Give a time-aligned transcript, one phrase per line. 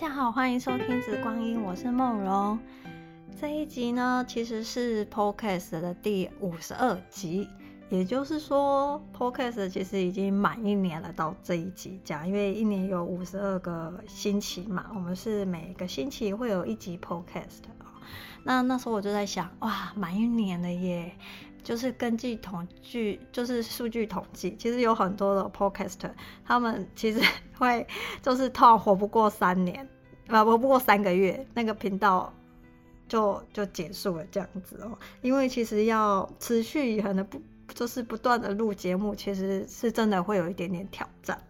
[0.00, 2.56] 大家好，欢迎收听《紫光阴》，我是梦荣。
[3.36, 7.48] 这一集呢，其实是 Podcast 的第五十二集，
[7.90, 11.12] 也就是说，Podcast 其实已经满一年了。
[11.14, 17.64] 到这一集讲，因为一年有五十二个星期嘛，我们是每个星期会有一集 Podcast。
[18.44, 21.12] 那那时候我就在想，哇，满一年了耶！
[21.64, 26.12] 就是根据统计，就是数据统计，其实有很多的 Podcaster，
[26.46, 27.20] 他们其实
[27.58, 27.86] 会
[28.22, 29.86] 就是 突然活不过三年，
[30.28, 32.32] 啊，我不过三个月，那个频道
[33.08, 34.96] 就就结束了这样子哦。
[35.22, 37.40] 因为其实要持续以恒的不
[37.74, 41.40] 就是不断的录节目，其实是真的会有一点点挑战。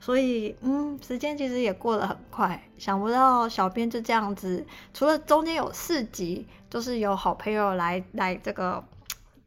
[0.00, 8.82] 所以，嗯，时间其实也过得很快，想不到小编就这样子，除了中间有四集，就是有好朋友来来这个。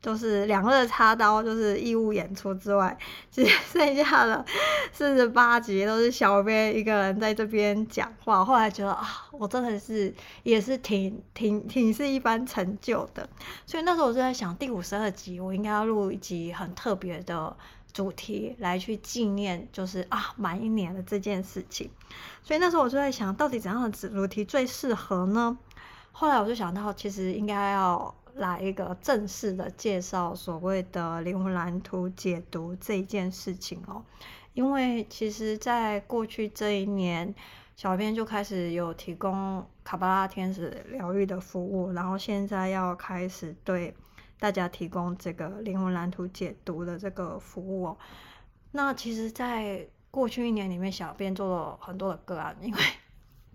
[0.05, 2.95] 就是两肋插刀，就是义务演出之外，
[3.31, 4.45] 其实 剩下的
[4.91, 8.45] 四十八集都是小编一个人在这边讲话。
[8.45, 13.27] 后来觉得啊，我真的是也是挺挺挺是一番成就的。
[13.65, 17.57] 所以那时候我就在想，第五十二集我应该要录一集很特别的
[17.91, 21.89] 主题来去纪念，就是啊满一年的这件事情。
[22.43, 25.57] 所以那时候我就在想，到底怎样的主题最适合呢？
[26.11, 28.13] 后来我就想到，其实应该要。
[28.35, 34.03] 来一个正式的介绍所谓的灵魂蓝图解读这一件事情哦，
[34.53, 37.33] 因为其实在过去这一年，
[37.77, 43.95] 小编就开始有提供卡巴拉天使疗愈的服务，然后现在要开始对
[44.37, 47.97] 大家提供这个灵魂蓝图解读的这个服务哦。
[48.71, 52.79] 那其实，在过去一年里面，小编做了很多的个案，因为。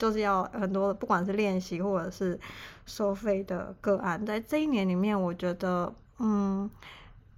[0.01, 2.41] 就是要很多，不管是练习或者是
[2.87, 6.69] 收费的个案，在这一年里面，我觉得，嗯，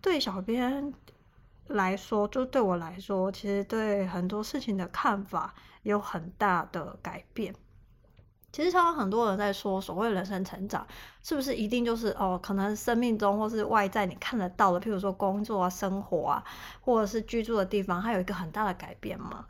[0.01, 0.95] 对小编
[1.67, 5.53] 来说，就对我来说，其实对很多事情的看法
[5.83, 7.53] 有很大的改变。
[8.53, 10.87] 其实常常很多人在说，所谓人生成长，
[11.23, 16.45] 是不是一定就是哦，可能生命中或是外在你看得到的，譬如说工作啊、生活啊，
[16.83, 19.47] 或者是居住的地方，它有一个很大的改变吗？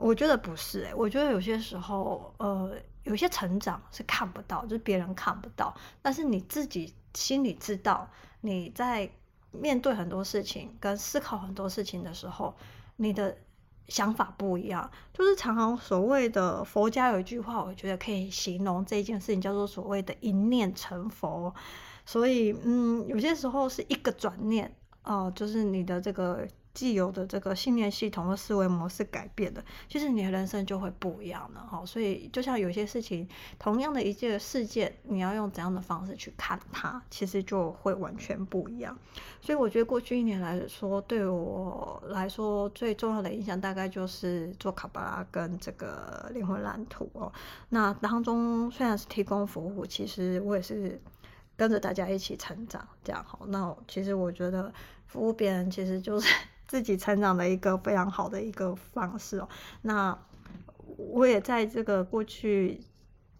[0.00, 2.74] 我觉得不是诶、我觉得有些时候，呃，
[3.04, 8.08] 有些成长是看不到，就是别人看不到，但是你自己心里知道，
[8.40, 9.10] 你在
[9.52, 12.54] 面对很多事情跟思考很多事情的时候，
[12.96, 13.36] 你的
[13.88, 14.90] 想法不一样。
[15.12, 21.54] 就是常常所谓的佛家有一句话，我觉得可以形容这件事情，叫做所谓的一念成佛。
[22.06, 24.74] 所以，嗯，有些时候是一个转念，
[25.04, 26.48] 哦、就是你的这个。
[26.72, 31.84] 既有的这个信念系统和思维模式改变了，其实你的人生就会不一样了哈。
[31.84, 38.96] 所以就像有些事情，同样的一件事件，你要用怎样的方式去看它，其实就会完全不一样。
[39.42, 47.32] 所以我觉得过去一年来说，对我来说最重要的影响，大概就是做卡巴拉跟这个灵魂蓝图哦。
[47.70, 51.00] 那当中虽然是提供服务，其实我也是
[51.56, 53.40] 跟着大家一起成长，这样好。
[53.48, 54.72] 那其实我觉得
[55.06, 56.32] 服务别人，其实就是。
[56.70, 59.48] 自己成长的一个非常好的一个方式哦。
[59.82, 60.16] 那
[60.96, 62.80] 我也在这个过去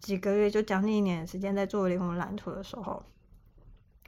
[0.01, 3.01] 几个月，就将近一年的时间，在做灵魂蓝图的时候，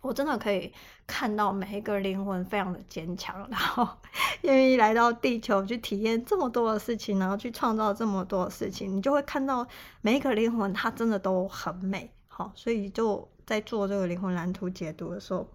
[0.01, 0.73] 我真的可以
[1.07, 3.87] 看到每一个灵魂非常的坚强，然后
[4.43, 9.65] 愿意来到地球去体验这么多的事情，然后去创造这么多的事情，你就会看到
[10.01, 12.11] 每一个灵魂它真的都很美。
[12.27, 15.47] 好，所以就在做这个灵魂蓝图解读的时候，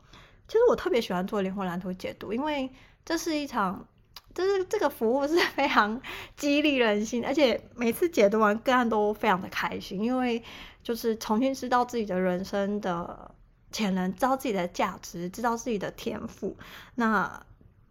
[0.47, 2.73] 其实我特别喜欢做灵魂蓝图解读，因为。
[3.09, 3.87] 这是一场，
[4.35, 5.99] 就是这个服务是 非常
[6.37, 10.43] 激励人心，而且每次解读完个案都非常的开心，因为
[10.83, 13.35] 就是重新知道自己的人生的
[13.73, 16.55] 潜能，知道自己的价值，知道自己的天赋，
[16.97, 17.43] 那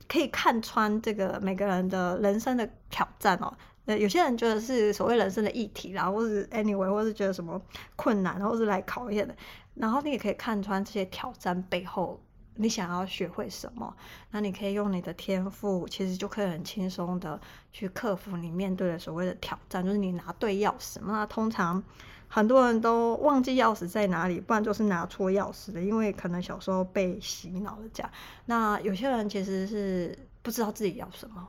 [0.08, 3.58] 可以看穿这个每个人的人生的挑战哦。
[3.88, 7.60] 呃，有些人觉得是所谓人生的议题，然后或是 anyway，或是觉得什么
[7.96, 9.36] 困难，或是来考验的，
[9.74, 12.22] 然后你也可以看穿这些挑战背后。
[12.58, 13.96] 你想要学会什么？
[14.32, 17.40] 那你可以用你的天赋，其实就可以很轻松的
[17.72, 19.86] 去克服你面对的所谓的挑战。
[19.86, 21.82] 就是你拿对钥匙嘛，那通常
[22.28, 28.12] 很多人都忘记钥匙在哪里，不然就是拿错钥匙的，因为可能小时候被洗脑了这样。
[28.46, 31.48] 那有些人其实是不知道自己要什么，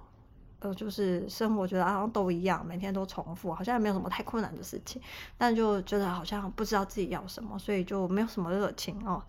[0.61, 5.01] 呃，就是生活觉得好像都一样，每天都重复，好像也没有什么太困难的事情，
[5.37, 9.23] 但就觉得好像不知道自己要什么，所以就没有什么热情哦。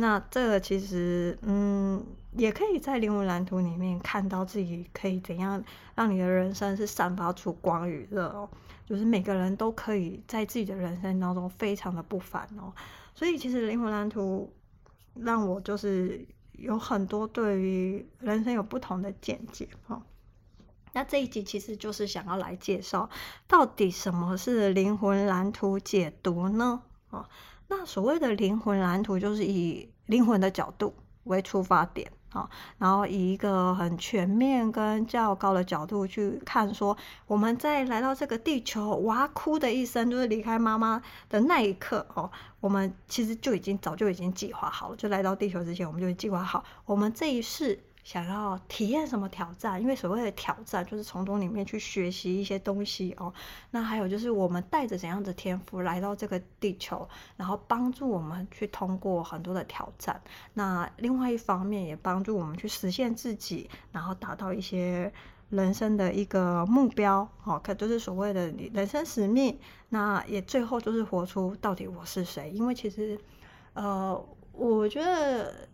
[0.00, 2.06] 那这个其实，嗯，
[2.36, 5.60] 也可以在灵魂蓝图里面看到自己可以怎样
[5.96, 8.48] 让你的人生是散发出光与热哦，
[8.86, 12.72] 就是每个人都可以在自己的人生当中非常的不凡哦，
[13.12, 14.54] 所以其实灵魂蓝图
[15.14, 20.00] 让我就是有很多对于人生有不同的见解哦。
[20.92, 23.10] 那这一集其实就是想要来介绍，
[23.48, 26.82] 到底什么是灵魂蓝图解读呢？
[27.10, 27.26] 哦，
[27.68, 30.94] 那所谓的灵魂蓝图，就是以灵魂的角度
[31.24, 32.10] 为出发点。
[32.30, 36.94] 啊，然后以一个很全面跟较高的角度去看，说
[37.26, 41.00] 我们在来到这个地球，哇哭的一声，就是离开妈妈
[41.30, 42.30] 的那一刻哦，
[42.60, 47.80] 我们其实就已经早就已经计划好了，就来到地球之前，我们就计划好，我们这一世。
[48.08, 49.78] 想要体验什么挑战？
[49.78, 53.30] 因为所谓的挑战，就是从中里面去学习一些东西哦。
[53.70, 57.06] 那还有就是，我们带着怎样的天赋来到这个地球，
[57.36, 60.18] 然后帮助我们去通过很多的挑战。
[60.54, 65.12] 那另外一方面，也帮助我们去实现自己，然后达到一些
[65.50, 67.60] 人生的一个目标哦。
[67.62, 69.58] 可就是所谓的你人生使命。
[69.90, 72.50] 那也最后就是活出到底我是谁？
[72.52, 73.20] 因为其实，
[73.74, 74.18] 呃，
[74.52, 75.68] 我觉得。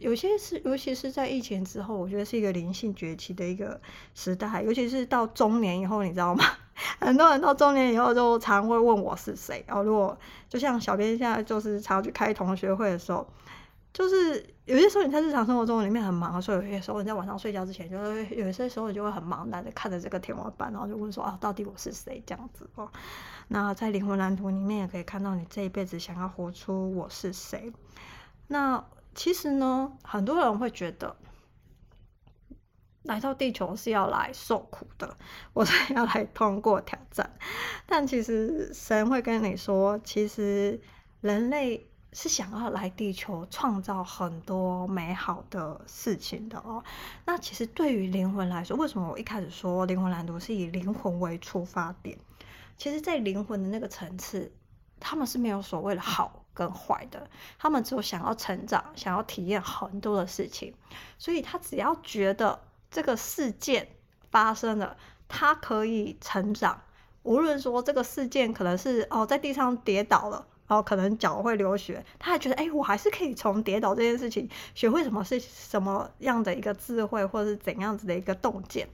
[0.00, 3.80] 有些是，尤其是在疫情之后，我觉得是一个灵性崛起的一个
[4.14, 4.62] 时代。
[4.62, 6.44] 尤其是到中年以后，你知道吗？
[6.98, 9.62] 很多人到中年以后就常会问我是谁。
[9.68, 10.18] 然后如果
[10.48, 13.26] 就像小编现在就是常去开同学会的时候，
[13.92, 22.22] 就是有些时候你在日常生活中里面很忙，所以有些时候你在晚上睡觉之前，就会有些时候你就会很茫然的看着这个天花板，然后就问说啊，到底我是谁？
[22.26, 22.90] 这样子哦。
[23.48, 27.72] 那在灵魂蓝图里面也可以看到你这一辈子想要活出我是谁。
[28.46, 28.82] 那。
[29.20, 31.14] 其实呢，很多人会觉得
[33.02, 35.14] 来到地球是要来受苦的，
[35.52, 37.36] 我是要来通过挑战。
[37.84, 40.80] 但其实神会跟你说，其实
[41.20, 46.82] 人类是想要来地球创造很多美好的事情的哦。
[47.26, 52.18] 那其实对于灵魂来说，为什么我一开始说灵魂蓝图是以灵魂为出发点？
[52.78, 54.50] 其实，在灵魂的那个层次，
[54.98, 56.39] 他们是没有所谓的好。
[56.52, 60.74] 跟坏的，他们只有想要成长，想要体验很多的事情，
[61.18, 62.60] 所以他只要觉得
[62.90, 63.88] 这个事件
[64.30, 64.96] 发生了，
[65.28, 66.82] 他可以成长。
[67.22, 78.88] 无论说这个事件可能是哦在地上跌倒了，然后可能脚会流血，他还觉得哎，我还是可以从跌倒这件事情学会什么是什么样的一个智慧，或者是怎样子的一个洞见。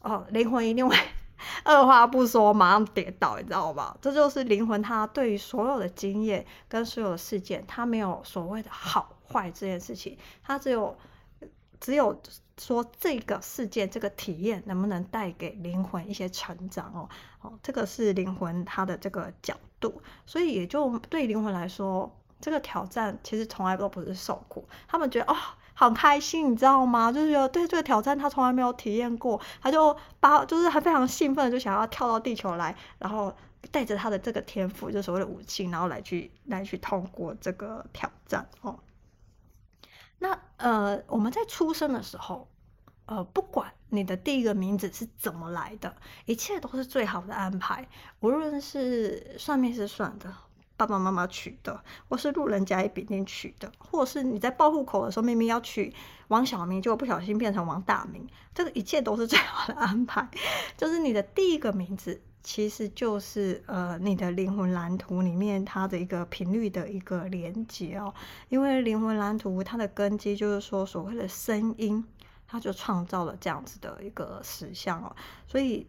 [0.00, 0.96] 哦，灵魂一定会。
[1.64, 3.96] 二话不说，马上跌倒，你知道吧？
[4.00, 10.96] 这就是灵魂，它对于所有的经验跟所有的事件，它没有所谓的好坏这件事情，它只有
[11.80, 12.20] 只有
[12.58, 17.08] 说这个事件这个体验能不能带给灵魂一些成长哦
[17.42, 25.36] 哦，这个是灵魂它的这个角度，所以也就对灵魂来说，这个挑战其实从来都不是受苦，他们觉得哦。
[25.78, 27.12] 很开心，你知道吗？
[27.12, 33.36] 就是觉得对这个挑战他从来没有体验过，他就把就是还非常兴奋就想要跳到地球来，然后
[33.70, 38.78] 带着他的这个天赋，就所谓的武器，然后来去来去通过这个挑战哦。
[40.18, 42.48] 那呃，我们在出生的时候，
[43.04, 45.94] 呃，不管你的第一个名字是怎么来的，
[46.24, 47.86] 一切都是最好的安排，
[48.20, 50.32] 无论是算命是算的。
[50.76, 55.94] 爸爸妈妈取的，或是路人甲乙丙丁取的，或者是你在报户口的时候明明要取
[56.28, 60.28] 王小明，结果不小心变成王大明，这个一切都是最好的安排。
[60.76, 68.12] 就是你的第一个名字，其实就是呃你的灵魂蓝图里面它的一个频率的一个连接哦。
[68.50, 72.04] 因为灵魂蓝图它的根基就是说所谓的声音，
[72.46, 75.16] 它就创造了这样子的一个实相哦。
[75.46, 75.86] 所以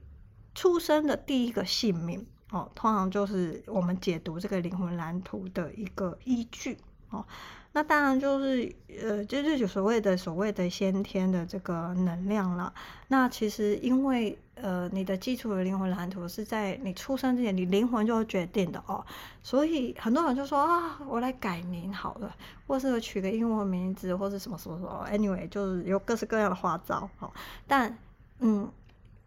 [0.56, 2.26] 出生的第一个姓名。
[2.50, 6.78] 哦，通常就是我们解读这个灵魂蓝图的一个依据
[7.10, 7.26] 哦。
[7.74, 8.74] 那当然就是
[9.04, 12.74] 呃，就是所谓的所谓的先天的这个能量啦。
[13.10, 19.06] 那其实因为呃，你的基础的灵魂蓝图是在你出生之前，你灵魂就决定的哦。
[19.44, 22.34] 所以很多人就说啊，我来改名好了，
[22.66, 27.30] 或是取个英文名字，或是什么什么什么，anyway，就是有各式各样的花招哦。
[27.68, 27.96] 但
[28.40, 28.72] 嗯。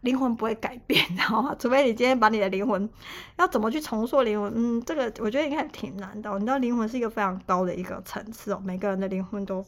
[0.01, 1.55] 灵魂不会改变，你知道吗？
[1.57, 2.89] 除非你今天把你的灵魂
[3.37, 6.31] 要怎么去重塑灵魂，嗯，这个我觉得应该挺难的。
[6.33, 9.63] 你知道，灵魂是一个非常高的一个层次哦，每个人的灵魂都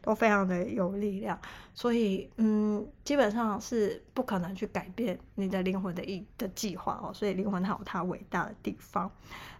[0.00, 1.38] 都非常的有力量，
[1.74, 7.12] 所以嗯，基本上是不可能去改变你的灵魂的一的计划哦。
[7.12, 9.10] 所以灵魂它有它伟大的地方。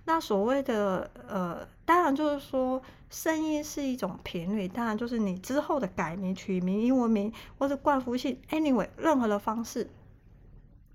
[0.07, 9.90] 那所谓的呃，当然就是说声音是一种频率，当然就是你之后的改名、取名、英文名或者冠夫姓，anyway，任何的方式。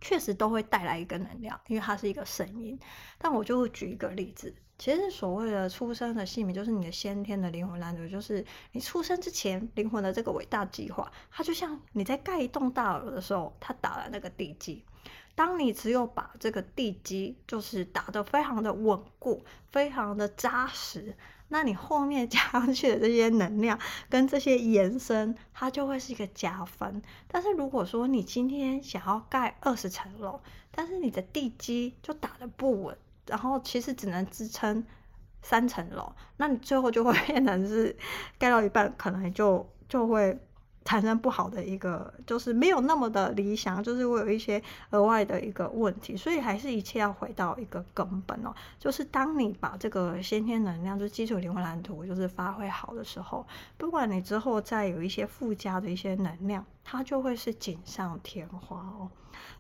[0.02, 2.80] 确实都会带来一个能量，因为它是一个声音。
[3.18, 11.12] 但我就会举一个例子，其实所谓的出生的姓名，就是你的先天的灵魂蓝图，就是你出生之前灵魂的这个伟大计划。
[11.32, 14.84] 它就像你在盖一栋大楼的时候，它打了那个地基。
[15.36, 19.42] 当你只有把这个地基就是打得非常的稳固、
[19.72, 21.16] 非常的扎实，
[21.50, 23.78] 那你后面 加上去的这些能量
[24.10, 27.02] 跟这些延伸，它就会是一个加分。
[27.28, 30.40] 但是如果说你今天想要盖二十层楼，
[30.72, 34.86] 但是你的地基就打得不稳，然后其实只能支撑
[35.42, 37.96] 三层楼，那你最后就会 变成是
[38.38, 40.40] 盖到一半，可能就就会。
[40.90, 53.46] 产生不好的一个，就是没有那么的理想，就是会有一些额外的一个问题，所以还是一切要回到一个根本哦，就是当你把这个先天能量，就是基础灵魂蓝图，就是发挥好的时候，
[53.78, 59.08] 不管你之后再有一些附加的一些能量，它就会是锦上添花哦。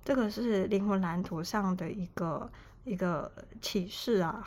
[0.03, 2.49] 这个是灵魂蓝图上的一个
[2.85, 3.31] 一个
[3.61, 4.43] 启示啊。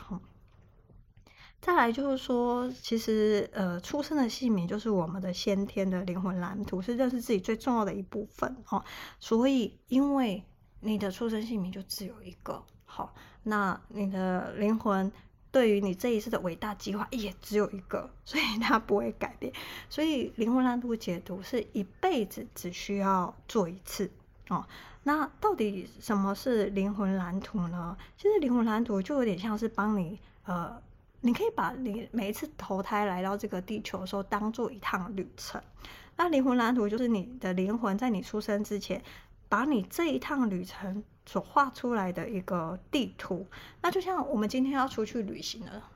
[1.65, 8.83] 再来就是说，其实呃，出生的姓名就是我们的先天的灵魂蓝图，是认识自己最重要的一部分哦。
[9.17, 10.43] 所以，因为
[10.81, 15.09] 你的出生姓名就只有一个，好，那你的灵魂
[15.53, 19.53] 对于你这一次的伟大计划也只有一个，所以它不会改变。
[19.89, 24.11] 所以，灵魂蓝图解读是一辈子只需要做一次
[24.49, 24.67] 哦。
[25.03, 27.97] 那到底什么是灵魂蓝图呢？
[28.17, 30.81] 其实灵魂蓝图就有点像是帮你呃。
[31.25, 35.61] 你可以把你每一次投胎来到这个地球的时候当做一趟旅程，
[36.17, 39.01] 那灵魂蓝图就是你的灵魂在你出生之前，
[39.47, 43.47] 把你这一趟旅程所画出来的一个地图。
[43.81, 45.89] 那就像我们今天要出去旅行了，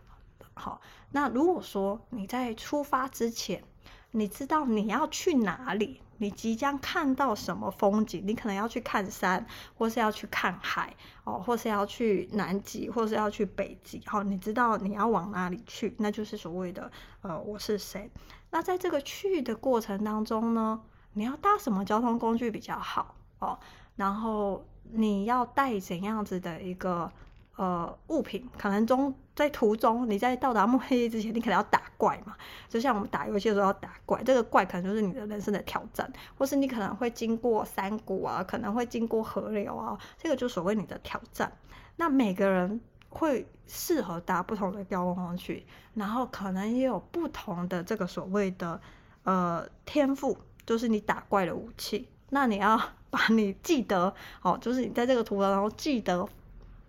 [0.53, 0.79] 好，
[1.11, 3.61] 那如果说你在出发之前，
[4.11, 6.01] 你知道你要去哪里？
[6.17, 8.23] 你即将看到什么风景？
[8.25, 9.45] 你可能要去看山，
[9.77, 14.01] 或是要去看海，哦，或是要去南极，或是要去北极。
[14.05, 15.95] 好，你知道你要往哪里去？
[15.99, 18.09] 那就是所谓的呃，我是谁？
[18.49, 20.81] 那在这个去的过程当中呢，
[21.13, 23.15] 你要搭什么交通工具比较好？
[23.39, 23.59] 哦，
[23.95, 27.11] 然后你要带怎样子的一个？
[27.57, 32.35] 呃，物品可能中在途中，你在到达目的地之前，你可能要打怪嘛，
[32.67, 41.55] 就像我们打游戏的时候要打怪，这个怪可能就是你的人生的挑战，或是你可能会经过山谷啊，可能会经过河流啊，这个就所谓你的挑战。
[41.97, 48.81] 那每个人会适合搭不同的交通工具，然后可能也有不同的这个所谓的
[49.21, 52.09] 呃天赋，就是你打怪的武器。
[52.31, 52.75] 那你要
[53.11, 56.27] 把你记得哦，就是你在这个途中然后记得。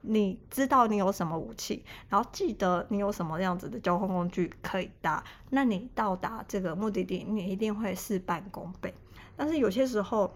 [0.00, 8.94] 你知道你有什么武器，然后记得你有什么样子的交通工具可以搭，那你到达这个目的地，你一定会事半功倍。
[9.36, 10.34] 但是有些时候，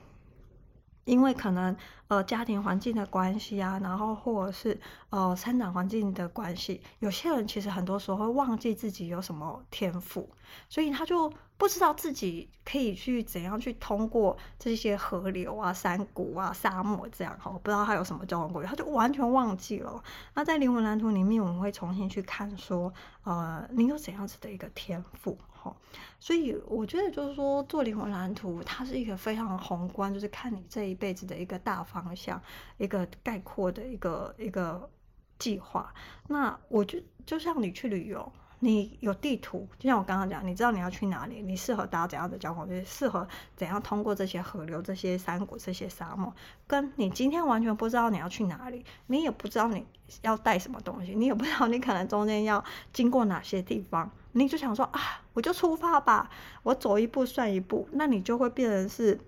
[1.04, 1.76] 因为可能
[2.08, 4.80] 呃家庭环境的关系啊，然后或者是
[5.10, 10.28] 呃生长环境的关系，有些人其实很多时候会忘记自己有什么天赋，
[10.68, 11.32] 所以他就。
[11.58, 20.02] 不知道自己可以去怎样去通过这些河流啊、山谷啊、沙漠这样哈，不知道他有什么交通工具，他就完全忘记了。
[20.34, 22.92] 那在灵魂蓝图里面，我们会重新去看说，
[23.22, 25.74] 呃，你有怎样子的一个天赋哈。
[26.18, 32.40] 所以我觉得就是说，做灵魂蓝图，它是一个非常宏观，就是看你这一辈子的一个大方向，
[32.78, 34.90] 一个概括的一个一个
[35.38, 35.92] 计划。
[36.28, 38.32] 那我就就像你去旅游。
[38.64, 43.26] 你有地图，就像我刚刚讲，你知道你要去哪里，你适合搭怎样的交通，就是适合
[43.56, 46.32] 怎样通过这些河流、这些山谷、这些沙漠。
[46.68, 49.84] 跟你今天完全不知道你要去哪里，你也不知道你
[50.20, 55.00] 要带什么东西，你也不知道你可能中间要经过哪些地方，你就想说啊，
[55.32, 56.30] 我就出发吧，
[56.62, 59.18] 我走一步算一步，那你就会变成是，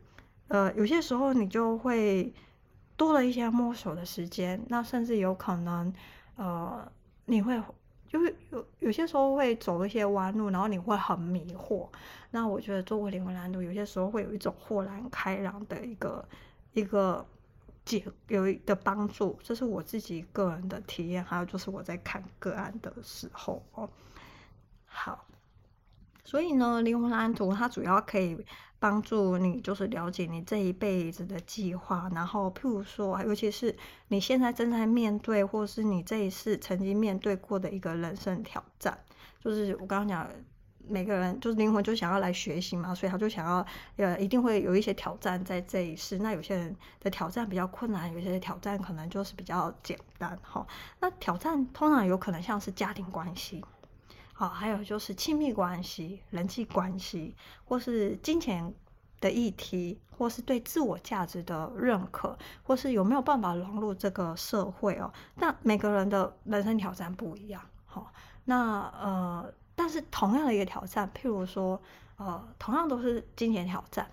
[0.49, 2.33] 呃，有些时候你就会
[2.97, 5.93] 多了一些摸索的时间，那甚至有可能，
[6.37, 6.91] 呃，
[7.27, 7.61] 你会。
[8.07, 11.89] 就是有有些时候会走一些弯路，然后你会很迷惑。
[12.31, 16.25] 那我觉得做过灵魂蓝图，有些时候会有一种豁然开朗的一个
[16.75, 17.27] 一个
[17.85, 21.25] 解有一个帮助，这是我自己个人的体验。
[21.25, 23.91] 还有就是我在看个案的时候哦，
[24.95, 25.27] 好。
[26.25, 28.47] 所以呢，灵魂蓝图它主要可以
[28.79, 32.11] 帮助你，就是了解你这一辈子的计划。
[32.15, 33.77] 然后，譬如说，尤其是
[34.09, 38.99] 你现在正在面对，或是你这一世曾经面对过的一个人生挑战。
[39.39, 40.27] 就是我刚刚讲，
[40.89, 46.19] 每个人就是灵魂就想要来学习嘛，所以他就想要，呃，一定会有一些挑战在这一世。
[46.19, 50.39] 那有些人的挑战比较困难，有些挑战可能就是比较简单。
[50.43, 50.67] 哈，
[51.01, 53.63] 那挑战通常有可能像是家庭关系。
[54.37, 58.75] 好，还有就是亲密关系、人际关系，或是金钱
[59.21, 65.13] 的议题，或是对自我价值的认可，或是有没有办法融入这个社会哦。
[65.37, 68.13] 那每个人的人生挑战不一样，好，
[68.45, 71.81] 那呃，但是同样的一个挑战，譬如说，
[72.17, 74.11] 呃，同样都是金钱挑战，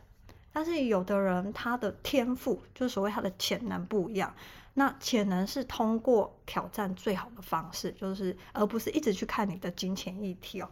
[0.53, 4.31] 但是有的人他的天赋就是所谓他的潜能不一样，
[4.73, 10.69] 那潜能是通过挑战最好的方式，就是而不是一直去看你的金钱议题哦。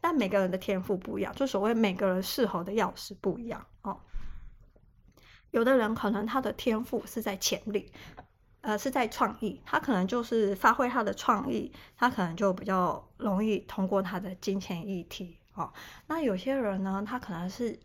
[0.00, 4.00] 但每个人的天赋不一样，就所谓每个人适合的钥匙不一样哦。
[5.50, 7.92] 有的人可能他的天赋是在潜力，
[8.60, 15.72] 呃，是在创意，他可能就是发挥他的创意，他可能就比较容易通过他的金钱议题哦。
[16.06, 17.78] 那有些人呢，他可能是。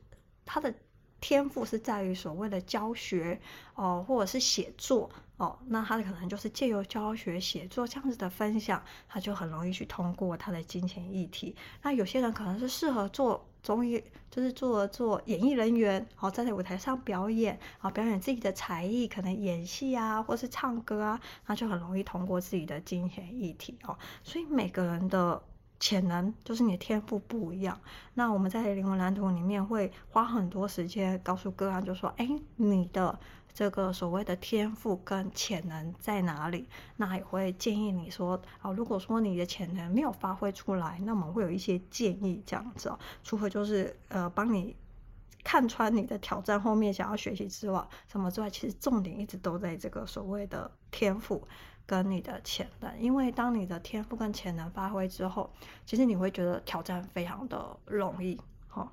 [0.43, 0.73] 他的
[1.21, 3.39] 天赋是在于所谓的教学
[3.75, 11.55] 哦，或者是写作哦，那他可能就是借由教学、写作这样子的分享，他就很容易去通过他的金钱议题。
[11.83, 23.95] 那有些人可能是适合做综艺，就是做做演艺人员，哦，站在舞台上表演啊，表演自己的才艺，可能演戏啊，或是唱歌啊，那就很容易通过自己的金钱议题哦。
[24.23, 25.41] 所以每个人的。
[25.81, 27.77] 潜能就是你的天赋不一样。
[28.13, 33.19] 那我们在灵魂蓝图里面会花很多时间告诉个案，就说：哎，你的
[33.51, 36.69] 这个所谓的天赋跟潜能在哪里？
[36.97, 42.99] 那也会建议你说：啊，如果说你的潜能没有发挥出来，那我们会有一些建议这样子哦。
[43.23, 44.75] 除非就是呃，帮你
[45.43, 51.47] 看穿你的挑战后面想要学习之外，什么之外，其实重点一直都在这个所谓的天赋。
[51.91, 55.51] 跟你的潜能，因为当你的天赋跟潜能发挥之后，
[55.85, 58.39] 其实你会觉得挑战非常的容易。
[58.69, 58.89] 好，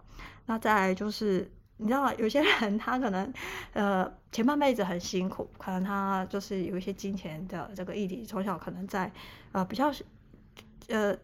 [0.47, 3.33] 那再来就是，你知道有些人他可能
[3.73, 9.13] 呃前半辈子很辛苦，可能他就是有一些金钱的这个议题，从小可能在
[9.53, 9.93] 呃比较
[10.89, 11.17] 呃。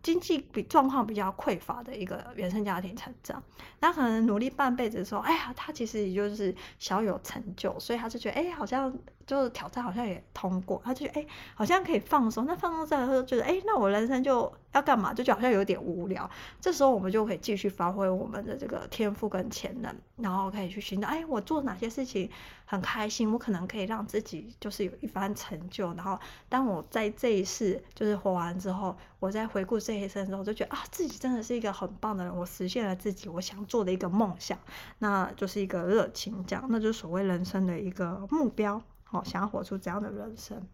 [0.00, 3.42] 经济比状况比较匮乏的一个原生家庭成长，
[3.80, 8.96] 那可能努力半辈子的时候，哎呀，他其实也就是小有成就，所以他就觉得，哎，好像
[9.28, 12.46] 就是挑战好像也通过，他就觉得，哎，好像可以放松。
[12.46, 15.12] 那放松之后，他就觉得，哎，那我人生就要干嘛？
[15.12, 16.28] 就觉得好像有点无聊。
[16.62, 22.30] 这时候我们就可以继续发挥我们的这个天赋跟潜能，然后可以去寻找，哎，我做哪些事情
[22.64, 25.92] 很开心，我可能可以让自己就是有一番成就。
[25.92, 26.18] 然后
[26.48, 34.58] 当我在这一世就是活完之后，我再回顾这一生之后，我就觉得啊，自己真的是一个很棒的人，我实现了自己我想做的一个梦想，
[35.00, 38.80] 那就是一个热情，这样，那就是所谓人生的一个目标，
[39.10, 40.68] 好，想要活出这样的人生。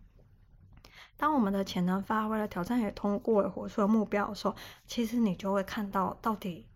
[1.16, 4.56] 当我们的潜能发挥了，挑战也通过了，活出了目标的时候，
[4.88, 6.66] 其实你就会看到到底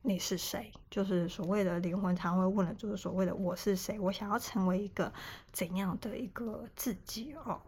[0.00, 5.12] 你是谁，就是所谓的灵魂常会问的，就是所谓的我是谁，我想要成为一个
[5.52, 7.60] 怎样的一个自己哦。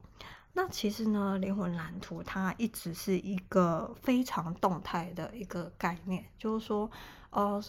[0.55, 6.91] 那其实呢，灵魂蓝图它一直是一个非常动态的一个概念，就是说，
[7.31, 7.63] 呃，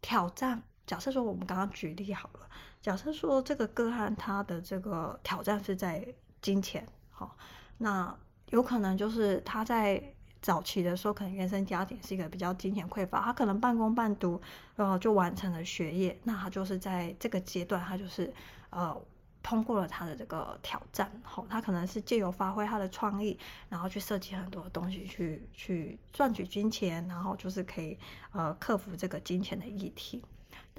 [0.00, 0.62] 挑战。
[0.86, 2.48] 假设说我们刚刚举例好了，
[2.80, 6.06] 假设说这个个案他的这个挑战是在
[6.40, 7.36] 金钱，好，
[7.78, 8.14] 那
[8.50, 10.02] 有可能就是他在
[10.40, 14.40] 早期的时候，可能原生家庭是一个比较金钱匮乏，他可能半工半读，
[14.76, 18.32] 然后就完成了学业，那他就是在这个阶段，他就是
[18.70, 19.00] 呃。
[19.42, 23.38] 通过了他的这个挑战，吼，他可能是借由发挥他的创意，
[23.70, 27.98] 然后去设计很多东西，去去赚取金钱，然后就是可以
[28.32, 30.22] 呃克服这个金钱的议题。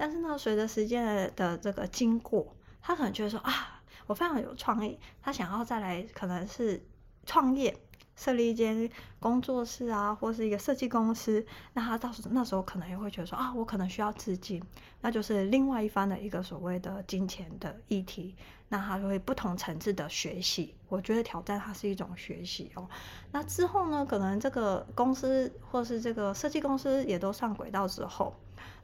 [0.02, 6.84] 但是呢，随着时间的这个经过，他可能觉得说啊，我非常有创意，他想要再来可能是
[7.24, 7.78] 创业。
[8.14, 14.62] 设立一间工作室啊，或是一个设计公司，那他到时那时候可能也会觉得说啊，我可能需要资金，
[15.00, 18.36] 那就是另外一番的一个所谓的金钱的议题，
[18.68, 20.74] 那他就会不同层次的学习。
[20.88, 22.86] 我觉得挑战它是一种学习哦。
[23.30, 28.34] 那之后呢，可能这个公司或是这个设计公司也都上轨道之后，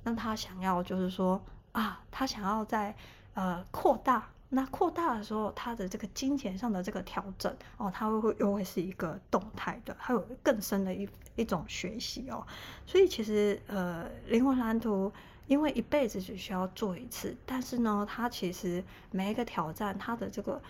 [0.08, 1.38] 那他想要就是说
[1.72, 2.94] 啊，他想要在
[3.34, 4.28] 呃扩大。
[4.50, 12.46] 那扩大的时候，他的这个金钱上的这个调整哦，他会会又会是一个动态的，还有更深的一一种学习哦。
[12.86, 15.12] 所以其实呃，灵魂蓝图
[15.48, 20.62] 因为一辈子只需要做一次，但是呢，它其实每一个挑战，它的这个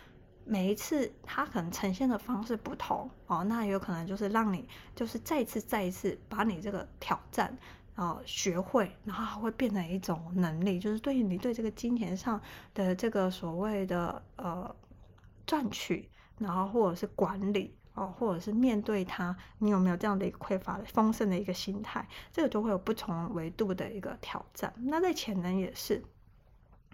[0.45, 7.57] 每一次它可能呈现的方式不同哦，那有可能就是让你就是再一次再一次把你这个挑战。
[7.99, 12.41] 哦，学会，然后还会变成一种能力，就是对于你对这个金钱上
[12.73, 14.73] 的这个所谓的呃
[15.45, 16.09] 赚取，
[16.39, 22.07] 然后或者是管理哦，或者是面对它，你有没有这样的一个匮乏的丰盛的一个心态？
[22.33, 24.73] 这个就会有不同维度的一个挑战。
[24.77, 26.01] 那在潜能也是，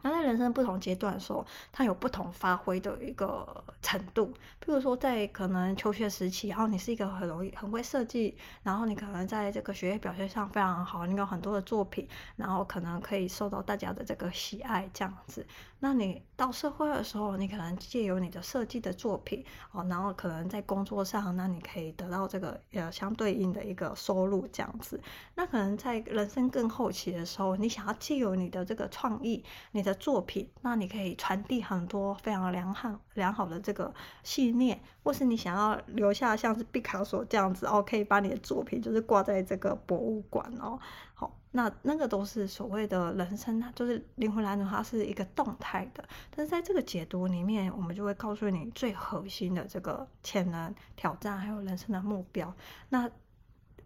[0.05, 4.27] 那在人生不同阶段的时候，它有不同发挥的一个程度。
[4.61, 15.47] 比如说，在可能求学时期，然后你是一个很容易很会设计，然后你可能在这个学业表现上非常好，你有很多的作品，然后可能可以受到大家的这个喜爱这样子。
[15.81, 25.01] 那你到社会的时候，你可能借由你的设计的作品哦，然后可能在工作上，那你可以得到这个呃相对应的一个收入这样子。
[25.35, 40.79] 那可能在人生更后期的时候，你想要借由你的这个创意，你的作品，那你可以传递很多非常良好良好的这个信念，或是你想要留下像是毕卡索这样子哦，可以把你的作品就是挂在这个博物馆哦，
[41.15, 41.35] 好。
[41.57, 46.03] 那那个都是所谓的人生，就是灵魂蓝图，它是一个动态的。
[46.35, 52.53] 但是在这个解读里面，我们就会告诉你最核心的这个潜能、挑战，还有人生的目标。
[52.89, 53.09] 那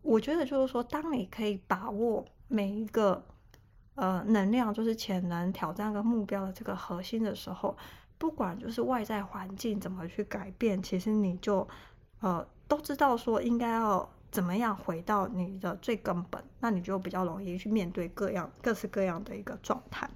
[0.00, 3.22] 我觉得就是说，当你可以把握每一个
[3.98, 7.76] 呃能量，就是潜能、挑战跟目标的这个核心的时候，
[8.16, 11.66] 不管就是外在环境怎么去改变，其实你就
[12.20, 14.08] 呃都知道说应该要。
[14.30, 16.44] 怎么样回到你的最根本？
[16.60, 20.06] 那你就比较容易去面对各样各式各样的一个状态。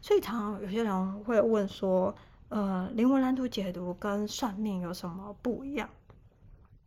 [0.00, 2.14] 所以常常有些人会问说，
[2.48, 5.88] 呃，灵魂蓝图解读跟算命有什么不一样？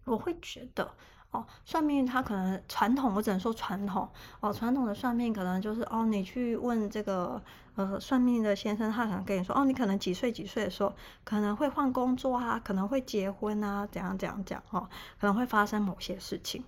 [0.06, 0.90] 我会觉得。
[1.32, 4.52] 哦，算命它可能传统，我只能说传统哦。
[4.52, 7.40] 传统的算命可能就是哦，你去问这个
[7.76, 10.92] 呃算命的先生，他可能跟你说哦，你可能几岁几岁的时候
[11.24, 14.90] 可能会换工作啊，可能会结婚啊，怎样怎样讲哦，
[15.20, 16.64] 可能会发生某些事情。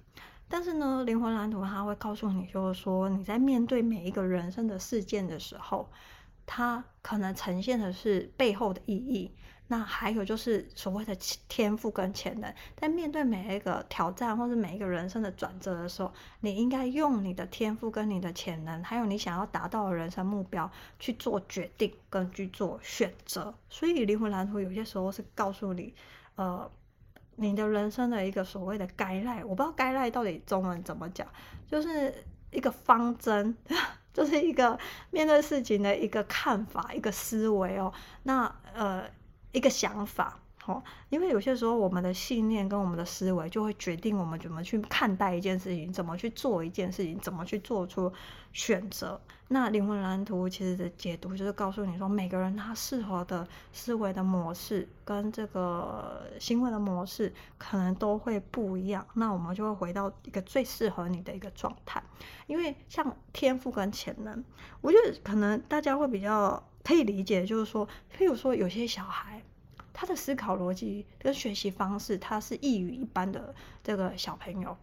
[0.48, 5.90] 但是呢，灵魂蓝图它会告诉你，就是说你在面对每一个人生的事件的时候，
[6.46, 9.32] 它可能呈现的是背后的意义。
[9.72, 11.16] 那还有就是所谓的
[11.48, 23.56] 天赋跟潜能，在面对每一个挑战或是每一个人生的转折的时候，你应该用你的天赋跟你的潜能，还有你想要达到的人生目标去做决定跟去做选择。
[23.70, 25.94] 所以灵魂蓝图有些时候是告诉你，
[26.36, 26.70] 呃，
[27.38, 31.26] 你的人生的一个所谓的 guideline，我不知道 guideline 到底中文怎么讲，
[31.66, 32.14] 就是
[32.52, 33.56] 一个方针，
[34.14, 34.78] 就是一个
[35.12, 37.94] 面对事情的一个看法，一个思维哦。
[38.24, 39.10] 那呃。
[39.52, 48.12] 一个想法，哦，因为有些时候我们的信念跟我们的思维就会决定我们怎么去看待一件事情，怎么去做一件事情，怎么去做出
[48.54, 49.20] 选择。
[49.50, 59.06] 那灵魂蓝图其实的解读就是告诉你说，每个人他适合的思维的模式跟这个行为的模式可能都会不一样。
[59.16, 62.02] 那我们就会回到一个最适合你的一个状态。
[62.48, 64.42] 因为像天赋跟潜能，
[64.80, 66.64] 我觉得可能大家会比较。
[66.84, 69.42] 可以理解，就是说，譬如说，有些小孩，
[69.94, 74.78] 他的思考逻辑跟学习方式，他是异于一般的这个小朋友。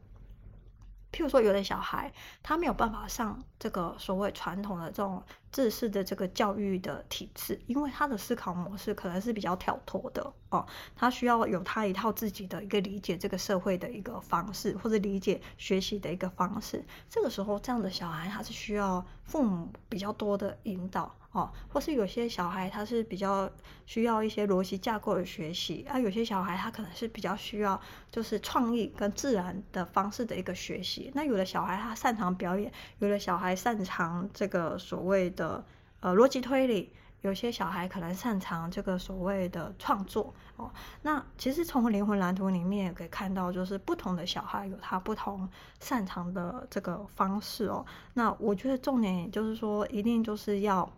[1.11, 16.84] 譬如说，有的小孩他没有办法上这个所谓传统的这种制式的这个教育的体制，因为他的思考模式可能是比较跳脱的哦，他需要有他一套自己的一个理解这个社会的一个方式，或者理解学习的一个方式。
[17.08, 21.14] 这个时候，这样的小孩他是需要父母比较多的引导。
[21.32, 23.48] 哦，或是有些小孩他是比较
[23.84, 27.78] 需要一些逻辑架构的学习，啊，有些小孩他可能是比较需要
[28.11, 31.12] 就是创意跟自然的方式的一个学习。
[31.14, 35.64] 那有的小孩他擅长表演，有的小孩擅长这个所谓的
[36.01, 40.35] 呃逻辑推理，有些小孩可能擅长这个所谓的创作。
[40.57, 40.70] 哦，
[41.03, 45.48] 那其实从灵魂蓝图里面也可以看到，就是不同的小孩有他不同
[45.81, 47.87] 擅长的这个方式哦。
[48.12, 50.92] 那我觉得重点也就是说，一定就是要。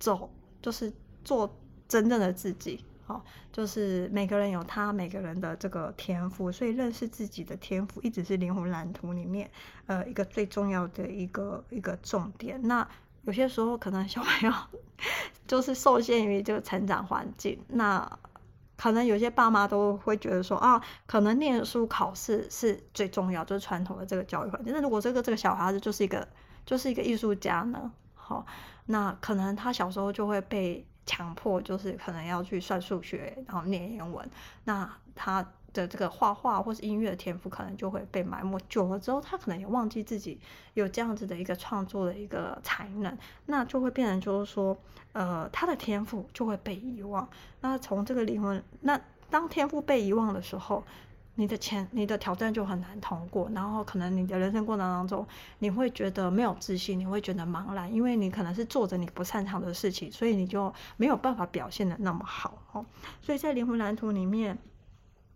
[0.00, 0.28] 走
[0.60, 0.92] 就是
[1.24, 1.48] 做
[1.88, 9.48] 真正的自己，哦，就是每个人有他每个人的这个天赋，所以认识自己的天赋一直是灵魂蓝图里面
[9.86, 12.60] 呃一个最重要的一个一个重点。
[12.62, 12.86] 那
[13.24, 14.54] 有些时候可能小朋友
[15.46, 18.18] 就是受限于这个成长环境，那
[18.76, 24.72] 可能有些爸妈都会觉得说啊，可能念书考试是最重要，就是传统的这个教育环境。
[24.74, 26.26] 那如果这个这个小孩子就是一个
[26.66, 27.92] 就是一个艺术家呢？
[28.14, 28.44] 好。
[28.86, 34.28] 那可能他小时候就会被强迫，就是可能要去算数学，然后念英文。
[34.64, 35.42] 那他
[35.74, 38.58] 的这个画画或是音乐的天赋，可能就会被埋没。
[38.66, 40.40] 久了之后，他可能也忘记自己
[40.72, 44.74] 有这样子的一个创作的一个才能，那就会变成就是说，
[45.12, 47.28] 呃，他的天赋就会被遗忘。
[47.60, 50.82] 那从这个灵魂，那当天赋被遗忘的时候。
[51.36, 55.26] 你的前，你的挑战就很难通过，然后可能你的人生过程当中，
[55.58, 62.86] 你会觉得没有自信，你会觉得茫然，因为你可能是做着你不擅长的事情，所以你就没有办法表现的那么好哦。
[63.20, 64.56] 所以在灵魂蓝图里面，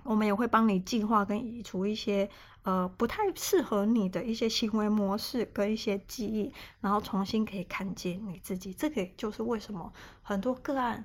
[0.09, 2.29] 我们也会帮你净化跟移除一些
[2.63, 8.73] 呃不太适合你的一些行为模式跟一些记忆，然后重新可以看见你自己。
[8.73, 9.93] 这个就是为什么
[10.23, 11.05] 很多个案，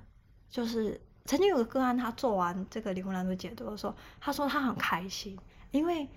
[0.49, 5.37] 就是曾经有个个案，他做完这个灵魂蓝图解读的时候，他说他很开心，
[5.71, 6.07] 因为。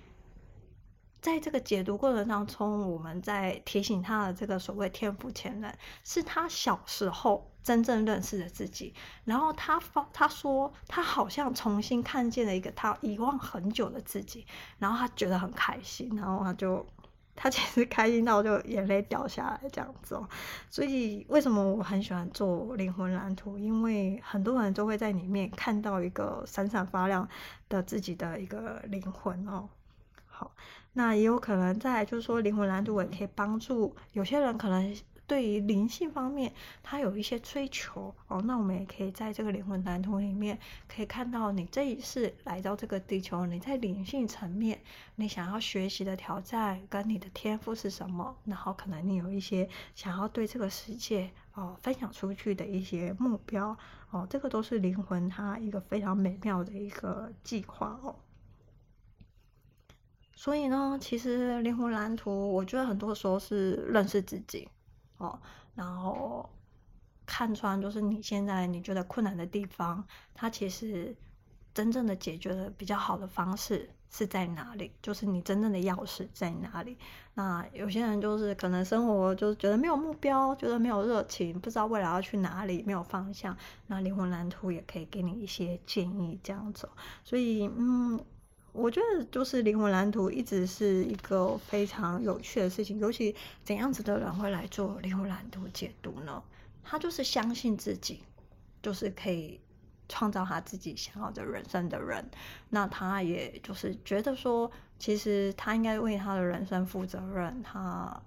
[1.27, 8.95] 在这个解读过程当中，我们在提醒他的这个所谓天赋潜能，是他小时候真正认识的自己。
[9.25, 14.47] 然后他发他说，他好像重新看见了一个他遗忘很久的自己，
[14.79, 16.87] 然后他觉得很开心，然后他就
[17.35, 20.29] 他其实开心到就眼泪掉下来这样子哦。
[20.71, 23.59] 所以为什么我很喜欢做灵魂蓝图？
[23.59, 27.29] 因为很多人都会在里面看到一个闪闪发亮
[27.69, 29.69] 的自己的一个灵魂哦。
[30.29, 30.53] 好。
[30.99, 36.51] 那也有可能在，就是说灵魂蓝图我也可以帮助有些人，可能对于灵性方面
[36.83, 38.41] 他有一些追求哦。
[38.47, 44.81] 那我们也可以在这个灵魂蓝图里面，可以看到你这一次来到这个地球，你在灵性层面，
[45.17, 48.35] 你想要学习的挑战跟你的天赋是什么？
[48.47, 53.77] 然后可能你有一些想要对这个世界哦分享出去的一些目标
[54.09, 58.17] 哦，这个都是灵魂它一个非常美妙的一个计划哦。
[60.39, 64.69] 所以呢，其实灵魂蓝图，我觉得很多时候是认识自己
[65.17, 65.41] 哦，
[65.75, 66.47] 然后
[67.25, 71.17] 看穿就是你现在你觉得困难的地方，它其实
[71.73, 74.93] 真正的解决的比较好的方式是在哪里？
[75.01, 76.99] 就是你真正的钥匙在哪里？
[77.33, 83.57] 那有些人就是可能生活就是觉得没有目标，觉得没有热情，不知道未来要去哪里，没有方向。
[83.87, 86.87] 那灵魂蓝图也可以给你一些建议，这样子。
[87.25, 88.23] 所以，嗯。
[88.77, 93.35] 我觉得就是灵魂蓝图一直是一个非常有趣的事情，尤其
[93.65, 96.43] 怎样子的人会来做灵魂蓝图解读呢？
[96.85, 98.23] 他就是相信自己，
[98.83, 99.59] 就是可以
[100.09, 102.31] 创造他自己想要的人生的人。
[102.69, 107.63] 那他也就是觉得说，其实他应该为他的人生负责任。
[107.63, 108.23] 他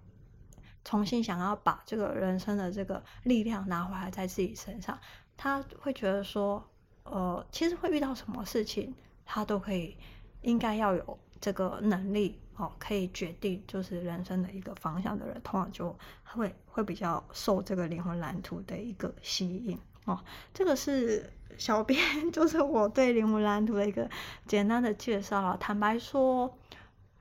[0.83, 4.99] 重新想要把这个人生的这个力量拿回来在自己身上。
[5.37, 6.67] 他会觉得说，
[7.03, 9.95] 呃，其实会遇到什么事情，他都可以。
[10.41, 20.19] 应该要有这个能力哦，可以决定就是人生的一个方向的人，通常就会会比较受这个灵魂蓝图的一个吸引哦。
[20.53, 24.09] 这个是小编，就是我对灵魂蓝图的一个
[24.45, 25.57] 简单的介绍啊。
[25.59, 26.53] 坦白说，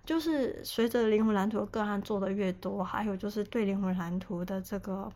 [0.04, 5.10] 就是随着灵魂蓝图的个案做的越多，还有就是对灵魂蓝图的这个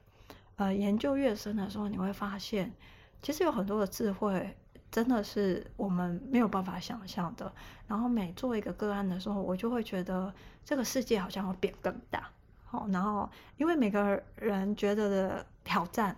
[0.56, 2.72] 呃研究越深的时候，你会发现，
[3.20, 4.56] 其实有很多的智慧。
[4.92, 7.50] 真的是我们没有办法想象的。
[7.88, 10.32] 然后每做一个个案的时候，我就会觉得
[10.64, 12.28] 这个世界好像会变更大。
[12.66, 16.14] 好，然后因为每个人觉得的挑战，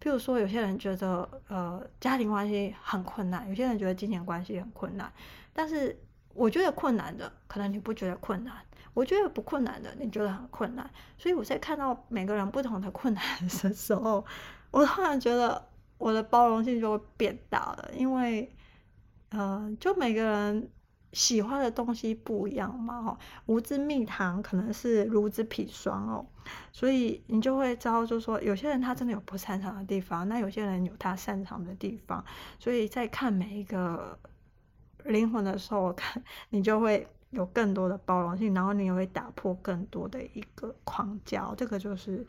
[0.00, 5.10] 譬如说有些人觉得呃家庭关系很困难，有些人觉得金钱关系很困难。
[5.54, 5.98] 但是
[6.34, 8.54] 我觉得困难的，可能你不觉得困难；
[8.92, 10.88] 我觉得不困难的，你觉得很困难。
[11.16, 14.22] 所以我在看到每个人不同的困难的时候，
[14.70, 15.66] 我突然觉得。
[15.98, 18.50] 我的包容性就会变大了，因为，
[19.30, 20.70] 呃，就每个人
[21.12, 26.24] 喜欢的东西不一样嘛，哈，无知蜜糖可能是如籽砒霜哦，
[26.70, 32.24] 所以你就会知道，就是说有些人他真的有不擅长的地方，那有些人有他擅长的地方，
[32.60, 34.16] 所以在看每一个
[35.04, 42.24] 灵魂的时候，我看你就会有更多的包容性，然后你也会打破更多的一个框架，这个就是。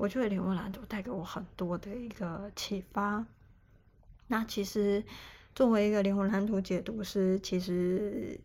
[0.00, 3.22] 我觉得灵魂蓝图带给我很多的一个启发。
[4.28, 5.04] 那其实
[5.54, 8.40] 作为一个灵魂蓝图解读师，其实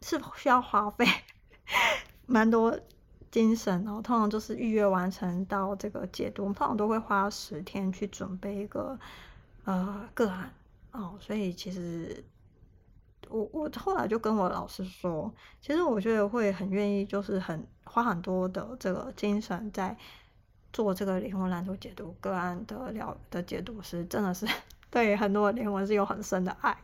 [0.00, 1.04] 是需要花费
[2.26, 2.78] 蛮多
[3.32, 4.00] 精神哦。
[4.00, 8.96] 通常就是预约完成到这个解读，我们通常都会花十天去准备一个
[9.64, 10.54] 呃个案
[10.92, 11.18] 哦。
[11.20, 12.22] 所以其实
[13.28, 19.98] 我我后来就跟我老师说，其实我觉得会很愿意，就是很花很多的这个精神在。
[20.76, 24.46] 做这个灵魂蓝图解读个案的了的解读师，真的是
[24.90, 26.76] 对很多灵魂是有很深的爱，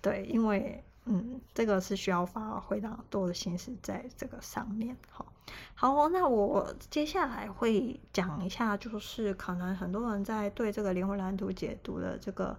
[0.00, 4.96] 对，因为嗯，这个是需要发挥非常多的心思在这个上面。
[5.10, 5.26] 好，
[5.74, 12.58] 好，那我接下来会讲一下，就是可能很多人在对这个灵魂蓝图解读的这个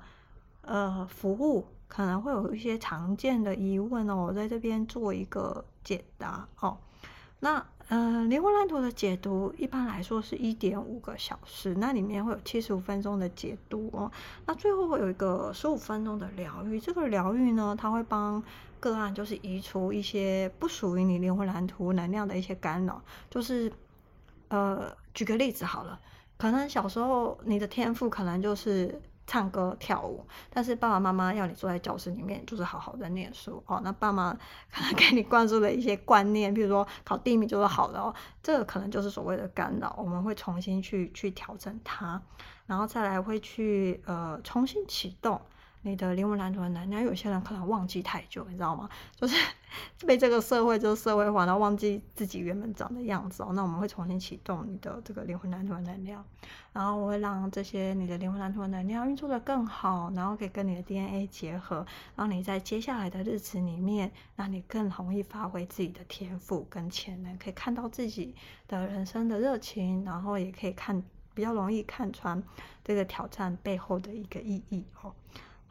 [0.62, 6.48] 呃服务，可能会有一些常见的疑问哦，我在这边做一个解答。
[6.60, 6.78] 哦，
[7.46, 7.64] 那。
[7.88, 14.12] 呃，灵魂蓝图的解读一般来说是一点五个小时，那里面会有七十五分钟的解读哦，
[14.48, 16.80] 那最后会有一个十五分钟的疗愈。
[16.80, 18.44] 这个疗愈呢，它会帮
[18.80, 23.00] 个案就是移除一些不属于你灵魂蓝图能量的一些干扰。
[23.30, 23.72] 就是，
[24.48, 26.00] 呃，举个例子好了，
[26.40, 33.82] 可能小时候你的天赋可能就是唱歌跳舞，但是爸爸妈妈要你坐在教室里面，就是好好的念书哦。
[33.84, 34.38] 那爸妈
[34.72, 39.96] 可能给你灌输了一些观念，比如说考第一名就是好的哦，这个可能就是所谓的干扰。
[39.98, 42.22] 我们会重新去去调整它，
[42.68, 45.42] 然后再来会去呃重新启动。
[45.86, 48.90] 你的灵魂蓝图的能量，有些人可能忘记太久，你知道吗？
[49.16, 49.36] 就是
[50.08, 53.52] 被这个社会就是社会化，然后忘记自己原本长的样子哦。
[53.54, 56.26] 那我们会重新启动你的这个灵魂蓝图的能量，
[56.74, 68.34] 然后我会让这些你的灵魂蓝图的能量运作得更好，然后可以跟你的 DNA 结合，让你在接下来的日子里面，让你更容易发挥自己的天赋跟潜能，可以看到自己
[68.68, 71.04] 的人生的热情，然后也可以看
[71.36, 72.42] 比较容易看穿
[72.84, 75.14] 这个挑战背后的一个意义哦。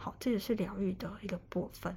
[0.05, 1.97] 好，这也是疗愈的一个部分。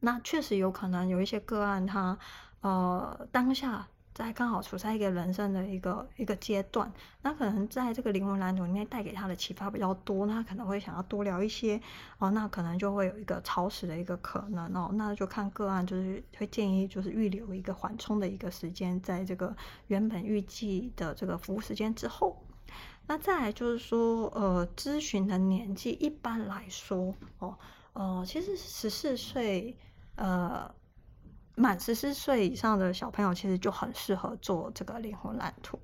[0.00, 2.18] 那确实有可能有一些个案他，
[2.60, 11.80] 呃当下在刚好处在一个人生的一个一个阶段，那可能在这个灵魂蓝图里面带给他的启发比较多，那他可能会想要多聊一些
[12.18, 22.36] 哦，那可能就会有一个超时的一个可能哦，那就看个案，就是会建议就是预留一个缓冲的一个时间，在这个原本预计的这个服务时间之后。
[23.06, 27.58] 那再来就是说，呃，咨询的年纪一般来说，哦，
[27.92, 29.76] 呃，其实十四岁，
[30.16, 30.74] 呃，
[31.56, 35.78] 满十四岁以上的小朋友，其实就很适合做这个灵魂蓝图。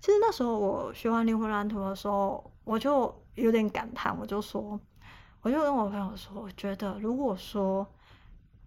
[0.00, 4.78] 其实那时候我学完灵魂蓝图的时候，我就有点感叹，我就说，
[5.42, 7.86] 我就跟我朋友说，我觉得如果说。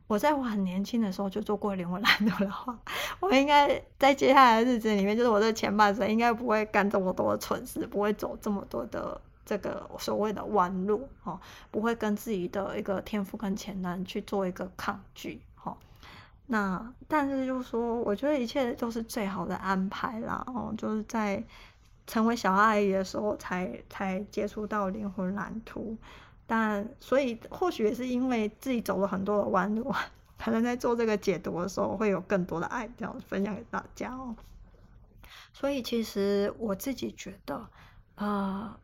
[0.09, 2.75] 我在我很年轻的时候就做过灵魂蓝图的话，
[3.19, 15.77] 我应该在接下来的日子里面，就是我这前半生应该不会干这么多蠢事，不会走这么多的这个所谓的弯路哦，不会跟自己的一个天赋跟潜能去做一个抗拒哦。
[16.47, 21.43] 那但是就是说，我觉得一切都是最好的安排啦哦，就是在
[22.07, 25.95] 成为小阿姨的时候才才接触到灵魂蓝图。
[26.51, 29.93] 但所以或许也是因为自己走了很多的弯路，
[30.35, 34.35] 可能在做这个解读的时候会有更多的爱这样分享给大家哦。
[35.53, 37.69] 所以其实我自己觉得，
[38.15, 38.75] 呃，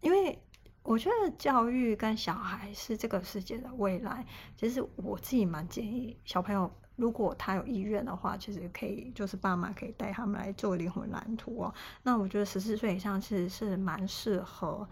[0.00, 0.38] 因为
[0.82, 4.24] 我觉得教育跟小孩是这个世界的未来，
[4.56, 11.74] 其实我自己蛮建议小朋友，如果他有意愿的话，其实可以就是爸妈可以带他们来做灵魂蓝图哦。
[12.02, 14.88] 那我觉得十四岁以上其实是蛮适合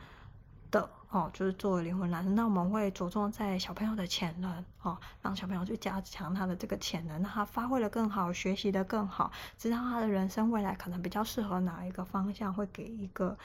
[0.71, 0.91] 的。
[1.13, 13.37] 哦，就是作为灵魂蓝图，那我们会着重在小朋友的潜能，哦，让小朋友去加强他的这个潜能，让他发挥的更好，学习的更好，知道他的人生未来可能比较适合哪一个方向，会给一个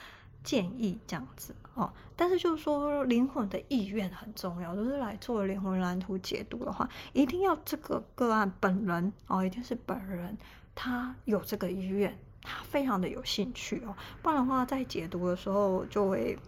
[0.42, 1.92] 建议这样子哦。
[2.16, 10.38] 但是就是说，灵魂的意愿很重要，就是来做灵魂蓝图解读的话，一定要这个个案本人哦，一定是本人
[10.74, 16.38] 他有这个意愿，他非常的有兴趣哦，不然的话在解读的时候就会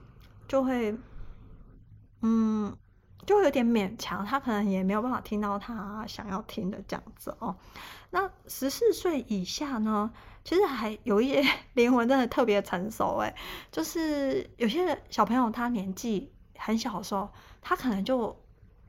[0.48, 0.96] 就会。
[2.22, 2.76] 嗯，
[3.26, 7.56] 就有点勉强，他可能也没有办法听到他想要听的这样子哦。
[8.10, 10.10] 那十四岁以下呢，
[10.44, 11.42] 其实还有一些
[11.74, 13.34] 灵魂真的特别成熟诶，
[13.70, 17.30] 就是有些小朋友他年纪很小的时候，
[17.62, 18.36] 他可能就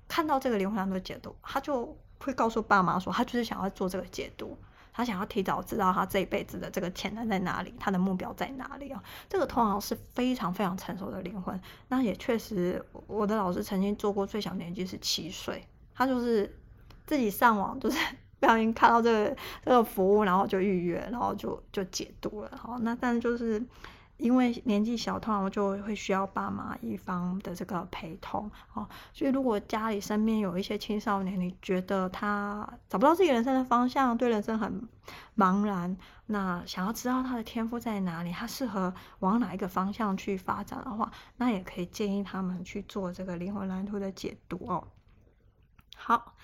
[0.08, 4.58] 看到这个灵魂上的解读，他就会告诉爸妈说，他就是想要做这个解读。
[4.94, 9.04] 他想要提早知道他这一辈子的这个潜能在哪里，他的目标在哪里啊？
[9.30, 11.60] 这个通常是非常非常成熟的灵魂。
[11.88, 16.58] 那也确实，我的老师曾经做过，最小年纪是七岁，他就是
[17.06, 17.98] 自己上网，就是
[18.40, 22.52] 不小心看到这个这个服务，然后就预约，然后就就解读了。
[22.56, 23.64] 好，那但就是。
[24.22, 28.88] 因为年纪小，通常就会需要爸妈一方的这个陪同哦。
[29.12, 34.88] 所以如果家里身边有一些青少年，你觉得他找不到自己人生的方向，对人生很
[35.36, 44.88] 茫然，那想要知道他的天赋在哪里，他适合往哪一个方向去发展的话，那也可以建议他们去做这个灵魂蓝图的解读哦。
[45.98, 46.36] 好。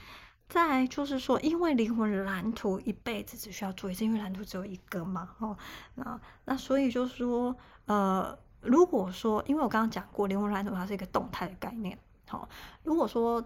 [0.49, 5.57] 再来就是说，因为灵魂蓝图一辈子只需要做一次，因为蓝图只有一个嘛，哦，
[5.95, 7.55] 那那所以就是说，
[7.85, 12.49] 呃，如果说，因为我刚刚讲过，灵魂蓝图它是一个动态的概念，好，哦，
[12.83, 13.43] 如果说。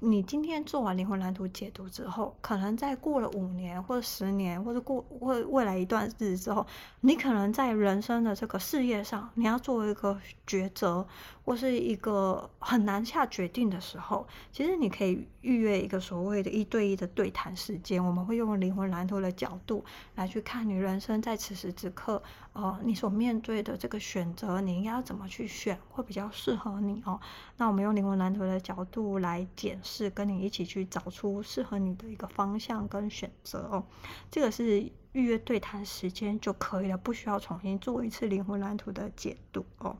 [0.00, 6.66] 你今天做完灵魂蓝图解读之后，可能再过了五年或者十年，或者过未未来一段日子之后，
[7.00, 11.08] 你可能在人生的这个事业上，你要做一个抉择，
[11.46, 18.04] 或是一个很难下决定的时候，其实你可以预约一个所谓的一对一的对谈时间。
[18.04, 19.82] 我们会用灵魂蓝图的角度
[20.16, 27.18] 来去看你人生在此时此刻，呃，你所面对的这个选择，你应该要怎么去选，会比较适合你哦。
[27.56, 29.80] 那我们用灵魂蓝图的角度来检。
[29.86, 33.84] 视跟你一起去找出适合你的一个方向跟选择哦，
[34.32, 39.96] 这个是预约对谈时间就可以了，不需要重新做一次灵魂蓝图的解读哦。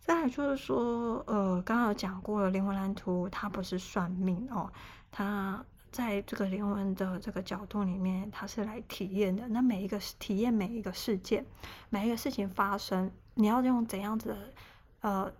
[0.00, 4.72] 再来就是说，呃，刚刚有讲过了，灵魂蓝图它不是算命哦，
[5.12, 9.46] 它在这个灵魂的这个角度里面，它是来体验的。
[9.48, 11.44] 那每一个体验每一个事件，
[11.90, 14.36] 每一个事情发生，你要用怎样子的
[15.00, 15.32] 呃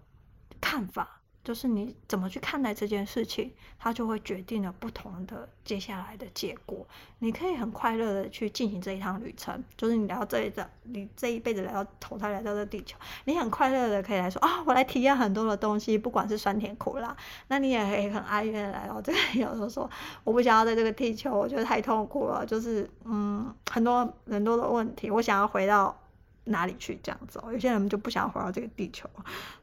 [0.61, 1.20] 看法？
[1.43, 6.87] 就是你怎么去看待这件事情，它就会决定了不同的接下来的结果。
[7.19, 17.17] 你可以很快乐的去进行这一趟旅程，就是你来到这一个，你这一辈子来到投胎来到这地球，你很快乐的可以来说啊，我来体验很多的东西，不管是酸甜苦辣。
[17.49, 19.91] 那你也可以很哀怨的来到这个，有时候说
[20.25, 25.97] 我不想要在这个地球，我觉得太痛苦了，就是嗯，很多很多的问题，我想要回到。
[26.45, 27.53] 哪里去这样子哦？
[27.53, 29.09] 有些人就不想回到这个地球，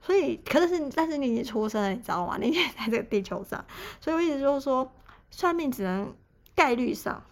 [0.02, 2.38] 所以，可是，但是你已经出生了，你知道吗？
[2.40, 3.66] 你也在这个地球上，
[4.00, 4.92] 所以我意思就是说，
[5.32, 6.16] 算命只能
[6.56, 7.24] 概率上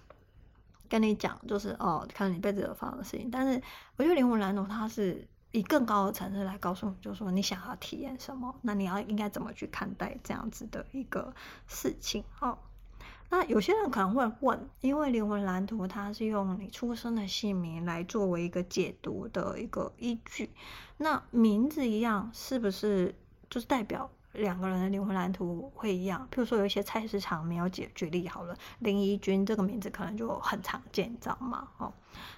[0.89, 3.29] 跟你讲，就是哦，看你一辈子有发生的事情。
[3.31, 3.61] 但是，
[3.97, 11.33] 我觉得灵魂蓝图它是以更高的层次来告诉你，就是说你想要体验什么，那你要应该怎么去看待这样子的一个
[11.67, 12.57] 事情哦。
[13.29, 20.49] 那有些人可能会问，因为灵魂蓝图它是用你出生的姓名来作为一个解读的一个依据，
[20.97, 23.15] 那名字一样是不是
[23.49, 26.27] 就是代表两个人的灵魂蓝图会一样？
[26.31, 31.67] 譬如说有一些菜市场没有解举例好了，林怡君这个名字可能就很常见，你知道吗？
[31.77, 31.93] 哦，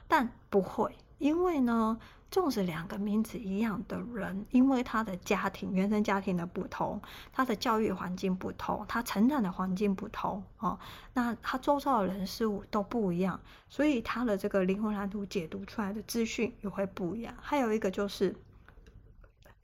[0.07, 1.97] 但不会，因为呢。
[2.29, 7.01] 纵使两个名字一样的人，因为他的家庭原生家庭的不同，
[7.31, 10.79] 他的教育环境不同，他成长的环境不同哦，
[11.13, 17.33] 那他周遭的人事物都不一样，所以他的这个灵魂蓝图解读出来的资讯也会不一样。
[17.39, 18.35] 还有一个就是。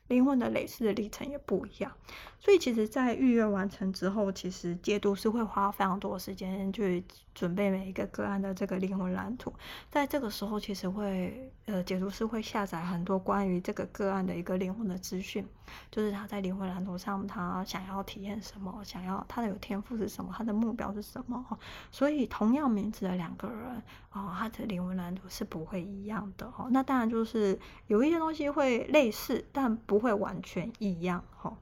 [0.10, 1.92] 灵魂的累世的历程也不一样，
[2.38, 7.04] 所以其实，在预约完成之后，其实解读师会花非常多的时间去
[7.34, 9.54] 准备每一个个案的这个灵魂蓝图。
[9.90, 15.48] 在这个时候，其实会呃，解读师会下载很多关于这个个案的一个灵魂的资讯，
[15.90, 21.58] 就是他在灵魂蓝图上他想要体验什么，想要他的有天赋是什么，他的目标是什么。
[21.92, 23.82] 所以，同样名字的两个人、
[24.12, 26.68] 哦，他的灵魂蓝图是不会一样的哈。
[26.72, 27.58] 那当然就是
[27.88, 29.94] 有一些东西会类似，但不。
[29.94, 31.56] 不会完全一样哈。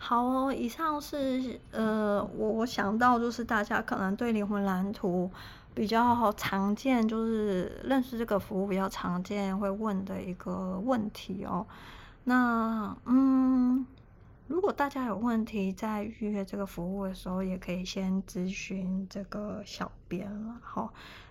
[0.00, 5.28] 好哦，以上是呃，我我想到就是大家可能对灵魂蓝图
[5.74, 11.66] 比较常见，就是认识这个服务比较常见会问的一个问题哦。
[12.24, 13.84] 那嗯，
[14.46, 20.88] 如果大家有问题在预约这个服务的时候，也可以先咨询这个小编了哈。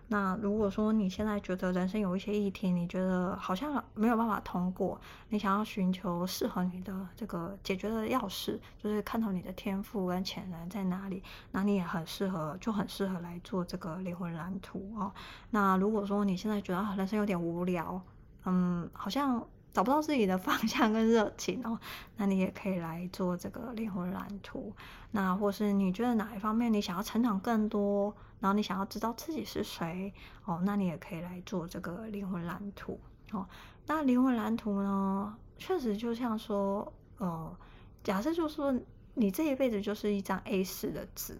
[0.09, 15.11] 那如果说你现在觉得人生有一些议题，你觉得好像没有办法通过，你想要寻求适合你的这个解决的钥匙，就是看到你的天赋跟潜能在哪里，那你也很适合，就很适合来做这个灵魂蓝图哦。
[15.49, 18.01] 那如果说你现在觉得啊，人生有点无聊，
[18.45, 21.80] 嗯，好像找不到自己的方向跟热情 哦，
[22.15, 24.74] 那你也可以来做这个灵魂蓝图。
[25.11, 28.15] 那或是你觉得哪一方面你想要成长更多？
[28.39, 30.13] 然后你想要知道自己是谁
[30.45, 32.99] 哦，那你也可以来做这个灵魂蓝图
[33.32, 33.47] 哦。
[33.88, 37.57] 那灵魂蓝图呢，确实就像说，呃，
[38.03, 38.80] 假设就是说
[39.15, 41.39] 你这一辈子就是一张 A4 的纸，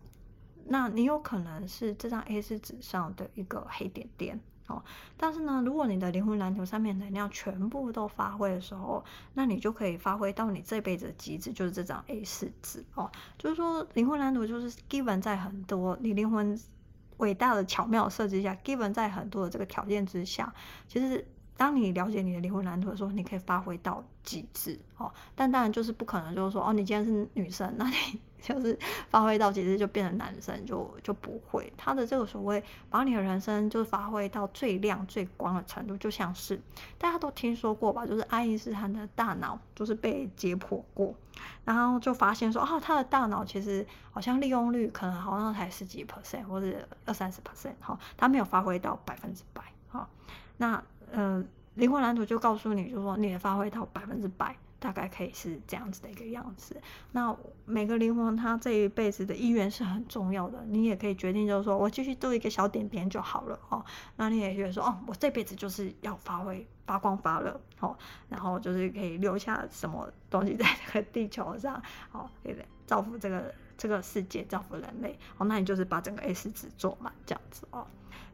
[0.66, 4.84] 那你有可能是这张 A4 纸上的一个黑点点哦。
[5.18, 9.03] 但是呢，如果你的灵魂蓝图上面能量全部都发挥的时候，
[9.34, 13.11] 那你就可以发挥到你这辈子的极致，就是这张 A 四纸哦。
[13.38, 16.59] 就是说，灵魂蓝图就是 given 在很多你灵魂。
[17.18, 20.53] 伟大的巧妙设计下，given 在很多的这个条件之下，
[20.88, 21.28] 其实
[21.58, 25.12] 当你了解你的灵魂蓝图的时候，你可以发挥到极致哦。
[25.36, 27.95] 但当然就是不可能，就是说哦，你既然是女生，那你
[28.39, 28.78] 就是
[29.10, 31.74] 发挥到极致就变成男生，就就不会。
[31.76, 36.62] 他的这个所谓把你的人生就是发挥到最亮最光的程度，就像是
[36.97, 41.14] 大家都听说过吧，就是爱因斯坦的大脑就是被解剖过。
[41.66, 50.10] 然后就发现说，哦，他的大脑其实好像利用率可能好像才十几 percent 或者二三十 percent 哈，他没有发挥到百分之百好。
[50.58, 51.44] 那呃，
[51.76, 56.82] 灵魂蓝图就告诉你，就是说你的发挥到百分之百，大概可以是这样子的一个样子。
[57.12, 57.36] 那
[57.66, 63.86] 每个灵魂他这一辈子的意愿是很重要的，你也可以决定就是说我继续做一个小点点就好了哦。
[64.16, 66.68] 那你也觉得说，哦，我这辈子就是要发挥。
[66.88, 67.98] 发光发热，好，
[68.30, 72.66] 然后就是可以留下什么东西在这个地球上，好，对不对？
[72.86, 77.86] 造福这个这个世界，造福人类，好，那你就是把整个 A4 纸做满这样子哦。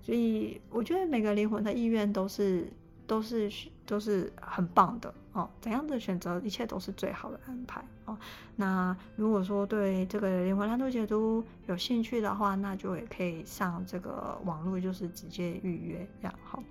[0.03, 2.71] 所以我觉得每个灵魂的意愿都是
[3.07, 3.49] 都是
[3.85, 5.49] 都是很棒的哦。
[5.61, 8.17] 怎样的选择，一切都是最好的安排哦。
[8.55, 16.61] 那如果说对这个灵魂蓝图解读有兴趣的话，那就也可以上这个网络，就是直接预约这样好。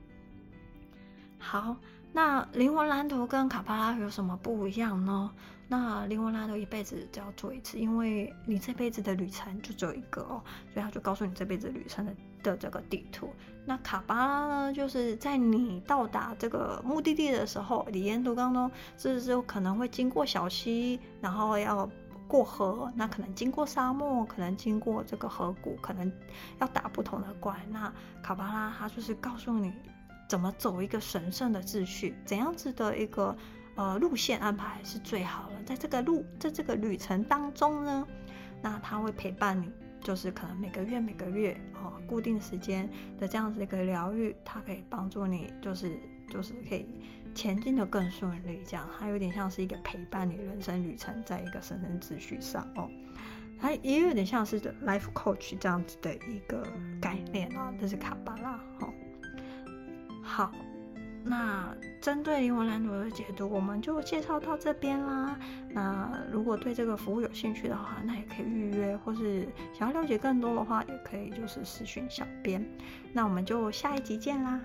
[1.38, 1.76] 好，
[2.12, 5.32] 那灵魂蓝图跟卡巴拉有什么不一样呢？
[5.68, 13.32] 那灵魂蓝图一辈子只要做一次，因为你这辈子的旅程就只有一个哦，所以他就告诉你这辈子旅程的的这个地图。
[13.64, 21.88] 那卡巴拉呢，就是在你到达这个目的地的时候，你沿途当中是不是可能会经过小溪，然后要
[22.26, 26.12] 过河，那可能经过沙漠，可能经过这个河谷，可能
[26.60, 27.56] 要打不同的怪。
[27.70, 29.72] 那卡巴拉它就是告诉你。
[30.28, 32.16] 怎么走一个神圣的秩序？
[32.24, 33.36] 怎样子的一个
[33.74, 35.62] 呃路线安排是最好的？
[35.66, 38.06] 在这个路，在这个旅程当中呢，
[38.62, 39.70] 那他会陪伴你，
[40.02, 42.88] 就是可能每个月每个月哦固定时间
[43.18, 45.98] 的这样子一个疗愈，它可以帮助你，就是
[46.28, 46.86] 就是可以
[47.34, 48.62] 前进的更顺利。
[48.66, 52.90] 这样，它有点像是一个陪伴你人生旅程，在一个神圣秩序上哦，
[53.58, 56.66] 它也有点像是 life coach 这样子的一个
[57.00, 58.60] 概念啊，这是卡巴拉。
[58.80, 58.92] 哦
[60.24, 60.52] 好，
[61.24, 65.38] 那针对灵魂蓝图的解读，我们就介绍到这边啦。
[65.70, 72.64] 那如果对这个服务有兴趣的话，那也可以预约，或是想要了解更多的话，也可以就是私讯小编。
[73.12, 74.60] 那我们就下一集见啦。